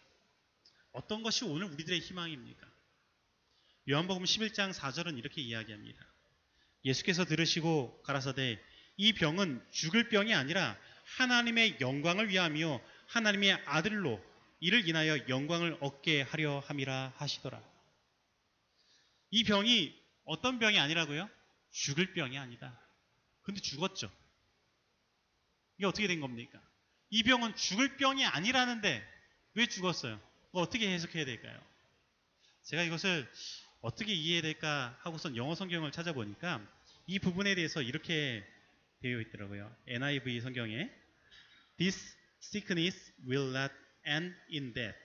어떤 0.93 1.23
것이 1.23 1.45
오늘 1.45 1.67
우리들의 1.69 2.01
희망입니까? 2.01 2.67
요한복음 3.91 4.25
11장 4.25 4.73
4절은 4.73 5.19
이렇게 5.19 5.41
이야기합니다. 5.41 6.07
예수께서 6.85 7.25
들으시고 7.25 8.03
가라사대 8.03 8.63
이 8.97 9.13
병은 9.15 9.65
죽을 9.71 10.09
병이 10.09 10.35
아니라 10.35 10.79
하나님의 11.17 11.79
영광을 11.81 12.29
위하며 12.29 12.81
하나님의 13.07 13.53
아들로 13.67 14.23
이를 14.61 14.89
인하여 14.89 15.19
영광을 15.29 15.77
얻게 15.81 16.23
하려 16.23 16.61
함이라 16.61 17.15
하시더라. 17.17 17.63
이 19.31 19.45
병이 19.45 20.01
어떤 20.25 20.59
병이 20.59 20.79
아니라고요? 20.79 21.29
죽을 21.71 22.13
병이 22.13 22.39
아니다. 22.39 22.79
근데 23.43 23.61
죽었죠. 23.61 24.13
이게 25.79 25.87
어떻게 25.87 26.07
된 26.07 26.21
겁니까? 26.21 26.61
이 27.11 27.23
병은 27.23 27.57
죽을 27.57 27.97
병이 27.97 28.25
아니라는데 28.25 29.05
왜 29.55 29.67
죽었어요? 29.67 30.21
어떻게 30.61 30.89
해석해야 30.93 31.25
될까요? 31.25 31.59
제가 32.63 32.83
이것을 32.83 33.29
어떻게 33.81 34.13
이해해야 34.13 34.43
될까 34.43 34.97
하고선 35.01 35.37
영어 35.37 35.55
성경을 35.55 35.91
찾아보니까 35.93 36.65
이 37.07 37.19
부분에 37.19 37.55
대해서 37.55 37.83
이렇게 37.83 38.47
되어 39.01 39.21
있더라고요. 39.21 39.75
NIV 39.89 40.41
성경에 40.41 40.91
This 41.79 42.17
sickness 42.41 43.13
will 43.27 43.57
not 43.57 43.75
end 44.07 44.37
in 44.53 44.73
death. 44.75 44.99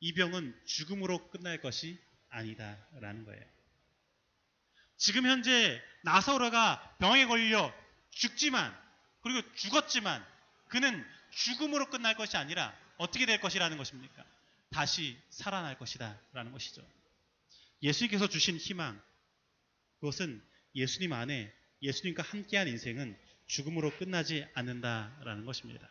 이 0.00 0.12
병은 0.12 0.54
죽음으로 0.66 1.30
끝날 1.30 1.60
것이 1.60 1.98
아니다 2.28 2.76
라는 3.00 3.24
거예요. 3.24 3.42
지금 4.96 5.26
현재 5.26 5.80
나사로가 6.02 6.96
병에 6.98 7.26
걸려 7.26 7.72
죽지만 8.10 8.76
그리고 9.22 9.54
죽었지만 9.54 10.24
그는 10.68 11.04
죽음으로 11.30 11.88
끝날 11.88 12.14
것이 12.16 12.36
아니라 12.36 12.76
어떻게 12.98 13.26
될 13.26 13.40
것이라는 13.40 13.76
것입니까? 13.76 14.24
다시 14.70 15.16
살아날 15.30 15.78
것이다 15.78 16.20
라는 16.32 16.52
것이죠. 16.52 16.84
예수님께서 17.82 18.28
주신 18.28 18.56
희망 18.56 19.00
그것은 20.00 20.42
예수님 20.74 21.12
안에 21.12 21.52
예수님과 21.82 22.22
함께한 22.22 22.68
인생은 22.68 23.16
죽음으로 23.46 23.96
끝나지 23.96 24.46
않는다라는 24.54 25.44
것입니다. 25.44 25.88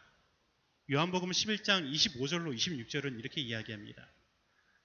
요한복음 0.91 1.31
11장 1.31 1.89
25절로 1.91 2.55
26절은 2.55 3.19
이렇게 3.19 3.41
이야기합니다. 3.41 4.05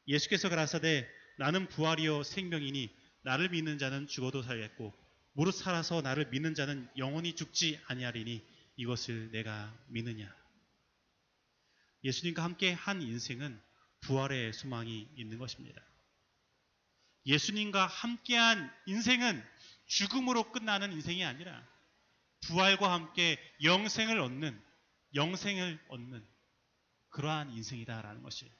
예수께서 0.07 0.48
가라사대 0.48 1.09
나는 1.38 1.66
부활이요 1.68 2.22
생명이니 2.22 2.94
나를 3.22 3.48
믿는 3.50 3.78
자는 3.78 4.07
죽어도 4.07 4.42
살겠고 4.42 4.94
무릇 5.33 5.54
살아서 5.54 6.00
나를 6.00 6.28
믿는 6.31 6.54
자는 6.54 6.88
영원히 6.96 7.35
죽지 7.35 7.81
아니하리니 7.87 8.44
이것을 8.76 9.31
내가 9.33 9.76
믿느냐. 9.88 10.33
예수님과 12.04 12.42
함께 12.42 12.72
한 12.72 13.02
인생은 13.02 13.61
부활의 14.00 14.52
소망이 14.52 15.08
있는 15.16 15.38
것입니다. 15.38 15.82
예수님과 17.26 17.87
함께한 17.87 18.72
인생은 18.87 19.44
죽음으로 19.87 20.52
끝나는 20.52 20.92
인생이 20.92 21.24
아니라 21.24 21.66
부활과 22.46 22.92
함께 22.92 23.38
영생을 23.62 24.20
얻는 24.20 24.62
영생을 25.14 25.78
얻는 25.88 26.26
그러한 27.11 27.50
인생이다라는 27.50 28.22
것이에요. 28.22 28.52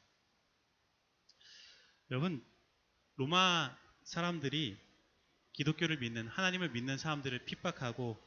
여러분 2.11 2.45
로마 3.17 3.77
사람들이 4.05 4.79
기독교를 5.53 5.99
믿는 5.99 6.29
하나님을 6.29 6.71
믿는 6.71 6.99
사람들을 6.99 7.45
핍박하고 7.45 8.19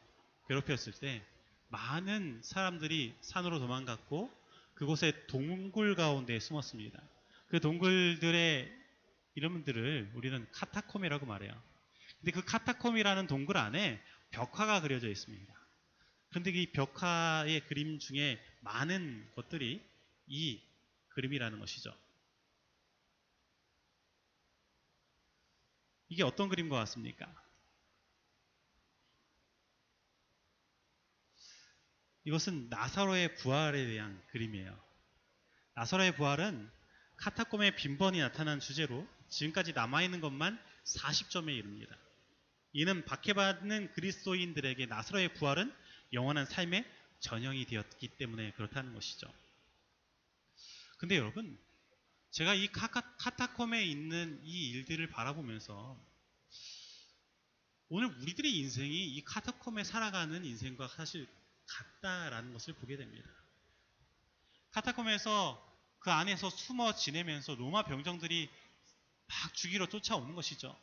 괴롭혔을 0.47 0.93
때 0.93 1.25
많은 1.69 2.41
사람들이 2.43 3.15
산으로 3.21 3.59
도망갔고 3.59 4.40
그곳에 4.81 5.13
동굴 5.27 5.93
가운데 5.93 6.39
숨었습니다. 6.39 6.99
그 7.49 7.59
동굴들의 7.59 8.67
이름들을 9.35 10.13
우리는 10.15 10.47
카타콤이라고 10.53 11.27
말해요. 11.27 11.53
근데 12.17 12.31
그 12.31 12.43
카타콤이라는 12.43 13.27
동굴 13.27 13.57
안에 13.57 14.01
벽화가 14.31 14.81
그려져 14.81 15.07
있습니다. 15.07 15.53
그런데 16.29 16.49
이 16.49 16.71
벽화의 16.71 17.67
그림 17.67 17.99
중에 17.99 18.43
많은 18.61 19.29
것들이 19.35 19.87
이 20.25 20.63
그림이라는 21.09 21.59
것이죠. 21.59 21.95
이게 26.09 26.23
어떤 26.23 26.49
그림과 26.49 26.75
같습니까? 26.77 27.31
이것은 32.23 32.69
나사로의 32.69 33.35
부활에 33.35 33.85
대한 33.87 34.21
그림이에요. 34.27 34.79
나사로의 35.75 36.15
부활은 36.15 36.69
카타콤의 37.17 37.75
빈번히 37.75 38.19
나타난 38.19 38.59
주제로 38.59 39.07
지금까지 39.29 39.73
남아있는 39.73 40.21
것만 40.21 40.59
40점에 40.85 41.55
이릅니다. 41.55 41.95
이는 42.73 43.05
박해받는 43.05 43.93
그리스도인들에게 43.93 44.85
나사로의 44.85 45.33
부활은 45.35 45.73
영원한 46.13 46.45
삶의 46.45 46.85
전형이 47.19 47.65
되었기 47.65 48.07
때문에 48.17 48.51
그렇다는 48.53 48.93
것이죠. 48.93 49.31
근데 50.97 51.17
여러분, 51.17 51.57
제가 52.31 52.53
이 52.53 52.67
카타, 52.67 53.15
카타콤에 53.17 53.83
있는 53.83 54.39
이 54.43 54.69
일들을 54.71 55.07
바라보면서 55.09 55.99
오늘 57.89 58.07
우리들의 58.07 58.55
인생이 58.57 59.15
이 59.15 59.23
카타콤에 59.23 59.83
살아가는 59.83 60.45
인생과 60.45 60.87
사실 60.87 61.27
같다라는 62.01 62.53
것을 62.53 62.73
보게 62.75 62.97
됩니다. 62.97 63.29
카타콤에서 64.71 65.69
그 65.99 66.11
안에서 66.11 66.49
숨어 66.49 66.95
지내면서 66.95 67.55
로마 67.55 67.83
병정들이 67.83 68.49
막 69.27 69.53
죽이러 69.53 69.87
쫓아오는 69.87 70.33
것이죠. 70.35 70.77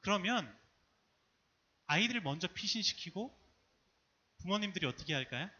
그러면 0.00 0.56
아이들을 1.86 2.20
먼저 2.22 2.48
피신시키고 2.48 3.36
부모님들이 4.38 4.86
어떻게 4.86 5.14
할까요? 5.14 5.50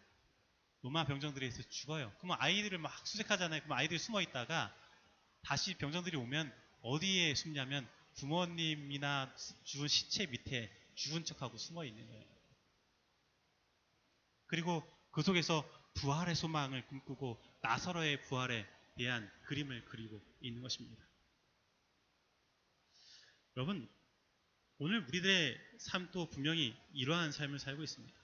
로마 0.83 1.05
병정들에 1.05 1.47
의해서 1.47 1.63
죽어요. 1.69 2.13
그러면 2.19 2.37
아이들을 2.41 2.79
막 2.79 3.07
수색하잖아요. 3.07 3.63
그럼 3.63 3.77
아이들이 3.77 3.99
숨어 3.99 4.21
있다가 4.23 4.75
다시 5.43 5.75
병정들이 5.75 6.17
오면 6.17 6.53
어디에 6.83 7.35
숨냐면 7.35 7.89
부모님이나 8.17 9.35
죽은 9.65 9.89
시체 9.89 10.27
밑에 10.27 10.71
죽은 10.95 11.25
척하고 11.25 11.59
숨어 11.59 11.85
있는 11.85 12.07
거예요. 12.07 12.25
그리고 14.47 14.83
그 15.11 15.23
속에서 15.23 15.65
부활의 15.95 16.35
소망을 16.35 16.87
꿈꾸고 16.87 17.43
나사로의 17.63 18.23
부활에 18.23 18.67
대한 18.97 19.31
그림을 19.45 19.85
그리고 19.87 20.21
있는 20.41 20.63
것입니다. 20.63 21.05
여러분, 23.57 23.89
오늘 24.79 25.07
우리들의 25.07 25.59
삶도 25.79 26.31
분명히 26.31 26.77
이러한 26.93 27.33
삶을 27.33 27.59
살고 27.59 27.83
있습니다. 27.83 28.15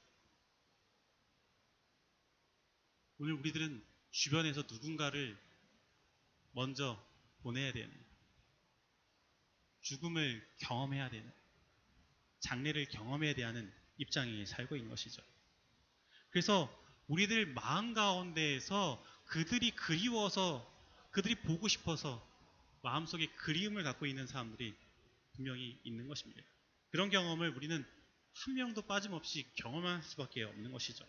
오늘 3.18 3.34
우리들은 3.34 3.82
주변에서 4.10 4.62
누군가를 4.62 5.38
먼저 6.52 7.02
보내야 7.42 7.72
되는, 7.72 7.90
죽음을 9.80 10.46
경험해야 10.58 11.08
되는, 11.08 11.32
장례를 12.40 12.88
경험해야 12.88 13.34
되는 13.34 13.72
입장에 13.96 14.44
살고 14.44 14.76
있는 14.76 14.90
것이죠. 14.90 15.22
그래서 16.32 16.68
우리들 17.08 17.46
마음 17.46 17.94
가운데에서 17.94 19.02
그들이 19.26 19.70
그리워서, 19.72 20.66
그들이 21.10 21.36
보고 21.36 21.68
싶어서 21.68 22.26
마음속에 22.82 23.26
그리움을 23.36 23.84
갖고 23.84 24.06
있는 24.06 24.26
사람들이 24.26 24.74
분명히 25.34 25.78
있는 25.84 26.08
것입니다. 26.08 26.42
그런 26.90 27.10
경험을 27.10 27.50
우리는 27.50 27.86
한 28.34 28.54
명도 28.54 28.82
빠짐없이 28.82 29.46
경험할 29.56 30.02
수밖에 30.02 30.42
없는 30.42 30.72
것이죠. 30.72 31.06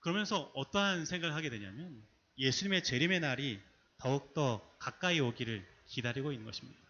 그러면서 0.00 0.52
어떠한 0.54 1.06
생각을 1.06 1.34
하게 1.34 1.50
되냐면 1.50 2.06
예수님의 2.38 2.84
재림의 2.84 3.20
날이 3.20 3.60
더욱더 3.98 4.76
가까이 4.78 5.18
오기를 5.18 5.66
기다리고 5.86 6.30
있는 6.32 6.44
것입니다. 6.44 6.85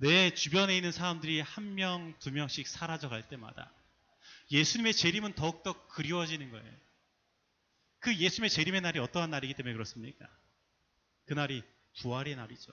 내 0.00 0.30
주변에 0.30 0.76
있는 0.76 0.92
사람들이 0.92 1.40
한 1.40 1.74
명, 1.74 2.14
두 2.20 2.30
명씩 2.30 2.68
사라져 2.68 3.08
갈 3.08 3.28
때마다 3.28 3.72
예수님의 4.50 4.94
재림은 4.94 5.34
더욱더 5.34 5.86
그리워지는 5.88 6.50
거예요. 6.50 6.76
그 7.98 8.16
예수님의 8.16 8.50
재림의 8.50 8.80
날이 8.80 9.00
어떠한 9.00 9.30
날이기 9.30 9.54
때문에 9.54 9.72
그렇습니까? 9.72 10.28
그날이 11.26 11.62
부활의 12.00 12.36
날이죠. 12.36 12.72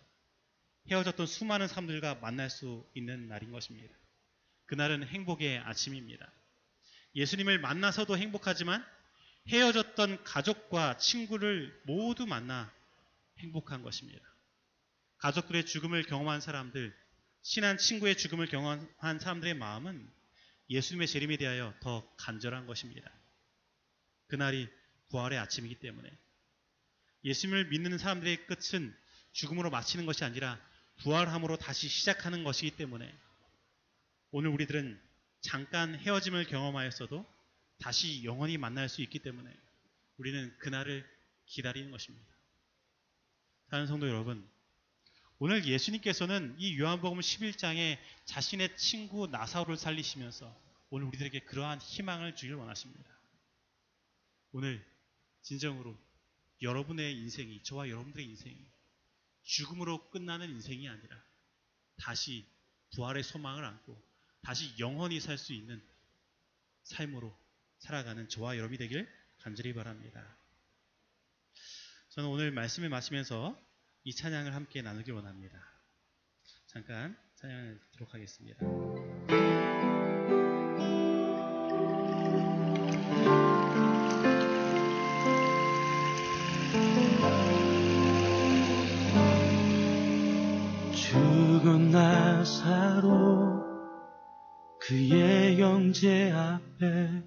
헤어졌던 0.91 1.25
수많은 1.25 1.67
사람들과 1.67 2.15
만날 2.15 2.49
수 2.49 2.87
있는 2.93 3.27
날인 3.27 3.51
것입니다. 3.51 3.93
그날은 4.67 5.07
행복의 5.07 5.59
아침입니다. 5.59 6.31
예수님을 7.15 7.59
만나서도 7.59 8.17
행복하지만 8.17 8.85
헤어졌던 9.47 10.23
가족과 10.23 10.97
친구를 10.97 11.81
모두 11.85 12.27
만나 12.27 12.71
행복한 13.39 13.81
것입니다. 13.81 14.21
가족들의 15.17 15.65
죽음을 15.65 16.03
경험한 16.03 16.41
사람들, 16.41 16.95
친한 17.47 17.77
친구의 17.77 18.17
죽음을 18.17 18.47
경험한 18.47 19.19
사람들의 19.19 19.53
마음은 19.53 20.11
예수님의 20.67 21.07
재림에 21.07 21.37
대하여 21.37 21.75
더 21.79 22.03
간절한 22.17 22.65
것입니다. 22.65 23.11
그날이 24.25 24.67
부활의 25.09 25.37
아침이기 25.37 25.75
때문에 25.75 26.09
예수님을 27.23 27.65
믿는 27.67 27.99
사람들의 27.99 28.47
끝은 28.47 28.97
죽음으로 29.31 29.69
마치는 29.69 30.07
것이 30.07 30.23
아니라 30.23 30.59
부활함으로 31.03 31.57
다시 31.57 31.87
시작하는 31.87 32.43
것이기 32.43 32.77
때문에 32.77 33.15
오늘 34.31 34.49
우리들은 34.49 34.99
잠깐 35.41 35.93
헤어짐을 35.93 36.45
경험하였어도 36.45 37.23
다시 37.77 38.23
영원히 38.23 38.57
만날 38.57 38.89
수 38.89 39.03
있기 39.03 39.19
때문에 39.19 39.55
우리는 40.17 40.57
그날을 40.57 41.07
기다리는 41.45 41.91
것입니다. 41.91 42.25
사는 43.69 43.85
성도 43.85 44.09
여러분, 44.09 44.49
오늘 45.37 45.65
예수님께서는 45.65 46.55
이 46.57 46.79
요한복음 46.79 47.19
11장에 47.19 47.99
자신의 48.23 48.77
친구 48.77 49.27
나사로를 49.27 49.75
살리시면서 49.77 50.63
오늘 50.89 51.07
우리들에게 51.07 51.41
그러한 51.41 51.79
희망을 51.79 52.35
주길 52.37 52.55
원하십니다. 52.55 53.09
오늘 54.53 54.85
진정으로 55.41 55.97
여러분의 56.61 57.17
인생이, 57.17 57.63
저와 57.63 57.89
여러분들의 57.89 58.25
인생이 58.25 58.57
죽음으로 59.43 60.09
끝나는 60.09 60.49
인생이 60.51 60.87
아니라 60.87 61.21
다시 61.97 62.47
부활의 62.93 63.23
소망을 63.23 63.65
안고 63.65 64.01
다시 64.41 64.73
영원히 64.79 65.19
살 65.19 65.37
수 65.37 65.51
있는 65.51 65.85
삶으로 66.83 67.37
살아가는 67.79 68.29
저와 68.29 68.57
여러분이 68.57 68.77
되길 68.77 69.05
간절히 69.39 69.73
바랍니다. 69.73 70.37
저는 72.09 72.29
오늘 72.29 72.51
말씀을 72.51 72.87
마치면서 72.87 73.64
이 74.07 74.13
찬양을 74.13 74.53
함께 74.53 74.83
나누길 74.83 75.15
원합니다. 75.15 75.57
잠깐 76.67 77.17
찬양을 77.37 77.81
듣도록 77.91 78.13
하겠습니다. 78.13 78.59
죽은 90.93 91.89
나사로 91.89 93.65
그의 94.81 95.59
영제 95.59 96.31
앞에 96.31 97.23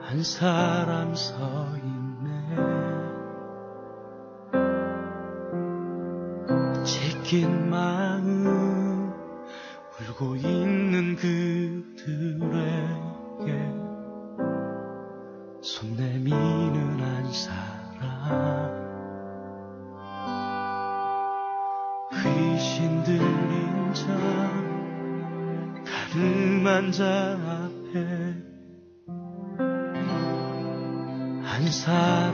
한 0.00 0.22
사람 0.22 1.14
서 1.14 1.76
있네 1.76 2.97
제낀 7.28 7.68
마음 7.68 9.12
울고 10.00 10.36
있는 10.36 11.14
그들에게 11.16 11.92
손 15.60 15.94
내미는 15.94 16.98
한 16.98 17.30
사람 17.30 18.72
귀신 22.14 23.02
들린 23.02 23.92
자 23.92 24.06
가늠한 25.84 26.92
자 26.92 27.04
앞에 27.44 28.00
한 31.44 31.70
사람 31.70 32.27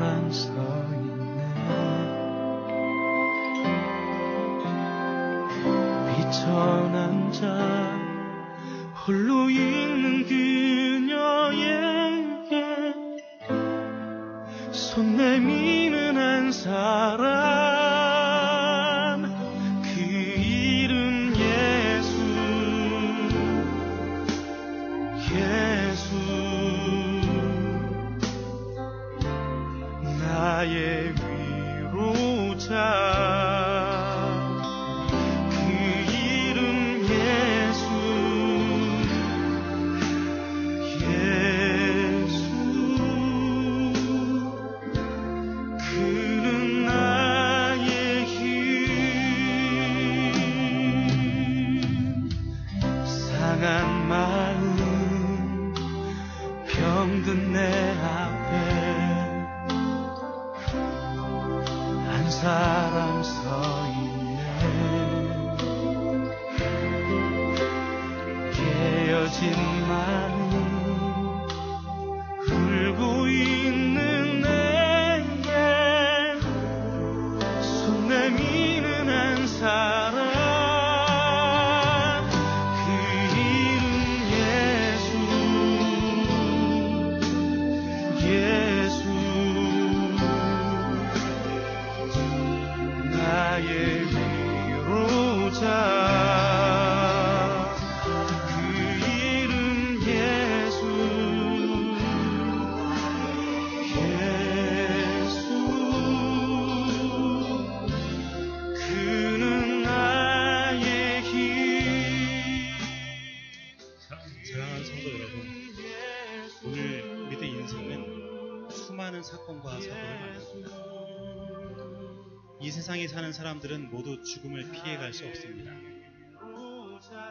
사는 123.15 123.33
사람들은 123.33 123.93
모두 123.93 124.25
죽음을 124.25 124.73
피해갈 124.73 125.15
수 125.15 125.25
없습니다. 125.25 125.71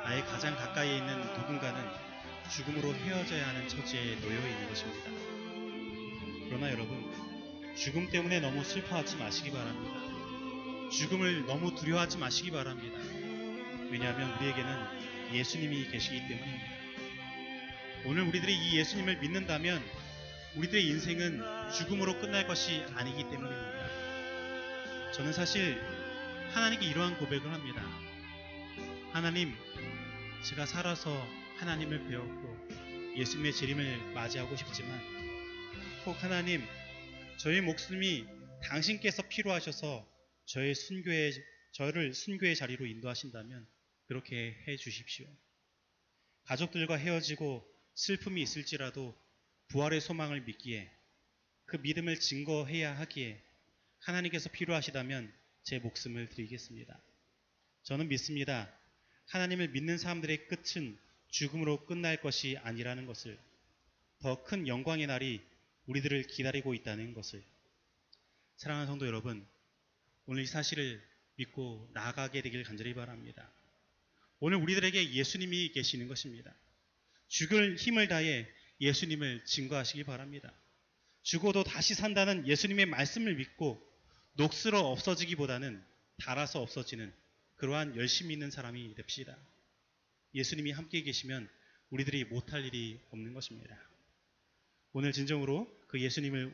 나의 0.05 0.23
가장 0.27 0.55
가까이에 0.55 0.99
있는 0.99 1.19
누군가는 1.19 1.83
죽음으로 2.49 2.95
헤어져야 2.95 3.49
하는 3.49 3.67
처지에 3.67 4.15
놓여 4.21 4.33
있는 4.33 4.69
것입니다. 4.69 5.09
그러나 6.47 6.71
여러분, 6.71 7.11
죽음 7.75 8.09
때문에 8.09 8.39
너무 8.39 8.63
슬퍼하지 8.63 9.17
마시기 9.17 9.51
바랍니다. 9.51 10.89
죽음을 10.89 11.47
너무 11.47 11.75
두려워하지 11.75 12.17
마시기 12.17 12.51
바랍니다. 12.51 12.97
왜냐하면 13.91 14.37
우리에게는 14.37 15.33
예수님이 15.33 15.89
계시기 15.89 16.17
때문입니다. 16.29 16.65
오늘 18.05 18.23
우리들이 18.23 18.55
이 18.55 18.77
예수님을 18.77 19.17
믿는다면 19.17 19.83
우리들의 20.55 20.81
인생은 20.81 21.41
죽음으로 21.73 22.21
끝날 22.21 22.47
것이 22.47 22.85
아니기 22.95 23.23
때문입니다. 23.23 23.82
저는 25.13 25.31
사실 25.31 25.79
하나님께 26.53 26.87
이러한 26.87 27.19
고백을 27.19 27.53
합니다. 27.53 27.83
하나님, 29.11 29.53
제가 30.43 30.65
살아서 30.65 31.15
하나님을 31.57 32.07
배웠고 32.07 33.15
예수님의 33.15 33.53
재림을 33.53 34.13
맞이하고 34.15 34.55
싶지만 34.55 34.99
혹 36.03 36.21
하나님, 36.23 36.63
저의 37.37 37.61
목숨이 37.61 38.25
당신께서 38.63 39.21
필요하셔서 39.29 40.03
저의 40.45 40.73
순교의 40.73 41.33
저를 41.73 42.15
순교의 42.15 42.55
자리로 42.55 42.87
인도하신다면 42.87 43.67
그렇게 44.07 44.57
해 44.67 44.77
주십시오. 44.77 45.27
가족들과 46.45 46.95
헤어지고 46.95 47.63
슬픔이 47.93 48.41
있을지라도 48.41 49.15
부활의 49.67 50.01
소망을 50.01 50.41
믿기에 50.41 50.91
그 51.65 51.77
믿음을 51.77 52.19
증거해야 52.19 52.97
하기에 52.97 53.52
하나님께서 54.03 54.49
필요하시다면 54.49 55.33
제 55.63 55.79
목숨을 55.79 56.29
드리겠습니다. 56.29 56.99
저는 57.83 58.09
믿습니다. 58.09 58.69
하나님을 59.27 59.69
믿는 59.69 59.97
사람들의 59.97 60.47
끝은 60.47 60.97
죽음으로 61.29 61.85
끝날 61.85 62.19
것이 62.21 62.57
아니라는 62.57 63.05
것을 63.05 63.39
더 64.19 64.43
큰 64.43 64.67
영광의 64.67 65.07
날이 65.07 65.41
우리들을 65.85 66.27
기다리고 66.27 66.73
있다는 66.73 67.13
것을 67.13 67.43
사랑하는 68.57 68.87
성도 68.87 69.05
여러분 69.07 69.45
오늘 70.25 70.43
이 70.43 70.47
사실을 70.47 71.01
믿고 71.35 71.89
나아가게 71.93 72.41
되길 72.41 72.63
간절히 72.63 72.93
바랍니다. 72.93 73.51
오늘 74.39 74.57
우리들에게 74.57 75.13
예수님이 75.13 75.71
계시는 75.71 76.07
것입니다. 76.07 76.53
죽을 77.27 77.75
힘을 77.77 78.07
다해 78.07 78.47
예수님을 78.79 79.45
증거하시기 79.45 80.03
바랍니다. 80.03 80.53
죽어도 81.21 81.63
다시 81.63 81.95
산다는 81.95 82.47
예수님의 82.47 82.85
말씀을 82.87 83.35
믿고 83.35 83.92
녹슬어 84.33 84.79
없어지기보다는 84.79 85.83
달아서 86.17 86.61
없어지는 86.61 87.13
그러한 87.55 87.95
열심히 87.95 88.33
있는 88.33 88.49
사람이 88.49 88.95
됩시다. 88.95 89.37
예수님이 90.33 90.71
함께 90.71 91.03
계시면 91.03 91.47
우리들이 91.91 92.25
못할 92.25 92.65
일이 92.65 92.99
없는 93.11 93.33
것입니다. 93.33 93.77
오늘 94.91 95.11
진정으로 95.11 95.67
그 95.87 96.01
예수님을 96.01 96.53